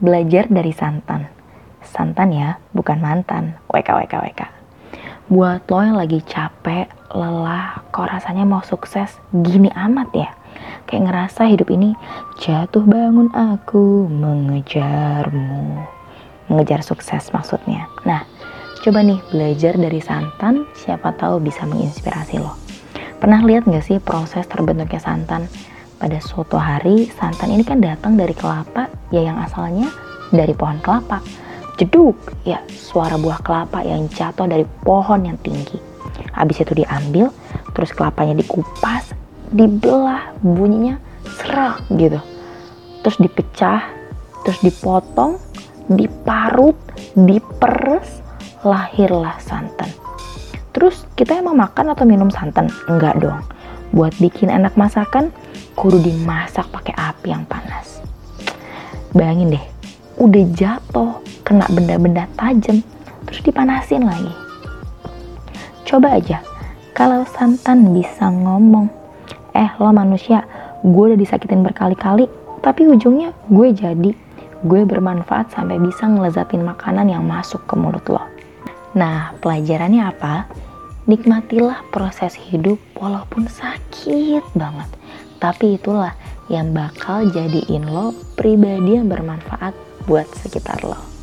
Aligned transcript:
Belajar 0.00 0.48
dari 0.48 0.72
santan. 0.72 1.28
Santan 1.84 2.32
ya, 2.32 2.56
bukan 2.72 3.04
mantan. 3.04 3.60
WK, 3.68 4.00
WK, 4.00 4.14
WK. 4.16 4.42
Buat 5.28 5.68
lo 5.68 5.84
yang 5.84 6.00
lagi 6.00 6.24
capek, 6.24 6.88
lelah, 7.12 7.84
kok 7.92 8.08
rasanya 8.08 8.48
mau 8.48 8.64
sukses 8.64 9.20
gini 9.28 9.68
amat 9.76 10.08
ya? 10.16 10.32
Kayak 10.88 11.04
ngerasa 11.04 11.52
hidup 11.52 11.68
ini 11.68 11.92
jatuh 12.40 12.80
bangun 12.80 13.28
aku 13.36 14.08
mengejarmu. 14.08 15.84
Mengejar 16.48 16.80
sukses 16.80 17.28
maksudnya. 17.36 17.84
Nah, 18.08 18.24
coba 18.80 19.04
nih 19.04 19.20
belajar 19.28 19.76
dari 19.76 20.00
santan, 20.00 20.64
siapa 20.80 21.12
tahu 21.12 21.44
bisa 21.44 21.68
menginspirasi 21.68 22.40
lo. 22.40 22.56
Pernah 23.20 23.44
lihat 23.44 23.68
gak 23.68 23.84
sih 23.84 24.00
proses 24.00 24.48
terbentuknya 24.48 24.96
santan? 24.96 25.44
Pada 26.00 26.16
suatu 26.16 26.56
hari 26.56 27.12
santan 27.12 27.52
ini 27.52 27.60
kan 27.60 27.84
datang 27.84 28.16
dari 28.16 28.32
kelapa 28.32 28.88
ya 29.12 29.20
yang 29.20 29.36
asalnya 29.36 29.92
dari 30.32 30.56
pohon 30.56 30.80
kelapa. 30.80 31.20
Jeduk 31.76 32.16
ya 32.48 32.64
suara 32.72 33.20
buah 33.20 33.44
kelapa 33.44 33.84
yang 33.84 34.08
jatuh 34.08 34.48
dari 34.48 34.64
pohon 34.64 35.28
yang 35.28 35.36
tinggi. 35.44 35.76
Habis 36.32 36.64
itu 36.64 36.72
diambil 36.72 37.28
terus 37.76 37.92
kelapanya 37.92 38.40
dikupas 38.40 39.12
dibelah 39.52 40.32
bunyinya 40.40 40.96
serak 41.36 41.84
gitu. 41.92 42.20
Terus 43.04 43.16
dipecah 43.20 43.84
terus 44.48 44.60
dipotong 44.64 45.36
diparut 45.92 46.76
diperes 47.12 48.24
lahirlah 48.64 49.36
santan. 49.40 49.92
Terus 50.72 51.04
kita 51.12 51.36
emang 51.36 51.60
makan 51.60 51.92
atau 51.92 52.08
minum 52.08 52.32
santan? 52.32 52.72
Enggak 52.88 53.20
dong. 53.20 53.44
Buat 53.90 54.14
bikin 54.22 54.48
enak 54.48 54.78
masakan 54.78 55.34
kudu 55.80 55.96
dimasak 55.96 56.68
pakai 56.68 56.92
api 56.92 57.32
yang 57.32 57.48
panas. 57.48 58.04
Bayangin 59.16 59.56
deh, 59.56 59.64
udah 60.20 60.44
jatuh, 60.52 61.24
kena 61.40 61.64
benda-benda 61.72 62.28
tajam, 62.36 62.84
terus 63.24 63.40
dipanasin 63.40 64.04
lagi. 64.04 64.28
Coba 65.88 66.20
aja, 66.20 66.44
kalau 66.92 67.24
santan 67.24 67.96
bisa 67.96 68.28
ngomong, 68.28 68.92
eh 69.56 69.72
lo 69.80 69.88
manusia, 69.88 70.44
gue 70.84 71.16
udah 71.16 71.16
disakitin 71.16 71.64
berkali-kali, 71.64 72.28
tapi 72.60 72.84
ujungnya 72.84 73.32
gue 73.48 73.72
jadi, 73.72 74.12
gue 74.60 74.80
bermanfaat 74.84 75.48
sampai 75.56 75.80
bisa 75.80 76.04
ngelezatin 76.04 76.60
makanan 76.60 77.08
yang 77.08 77.24
masuk 77.24 77.64
ke 77.64 77.72
mulut 77.80 78.04
lo. 78.04 78.20
Nah, 78.92 79.32
pelajarannya 79.40 80.12
apa? 80.12 80.44
Nikmatilah 81.08 81.88
proses 81.88 82.36
hidup 82.36 82.76
walaupun 83.00 83.48
sakit 83.48 84.44
banget 84.52 84.99
tapi 85.40 85.80
itulah 85.80 86.12
yang 86.52 86.76
bakal 86.76 87.24
jadiin 87.26 87.88
lo 87.88 88.12
pribadi 88.36 89.00
yang 89.00 89.08
bermanfaat 89.08 89.72
buat 90.04 90.28
sekitar 90.36 90.84
lo. 90.84 91.19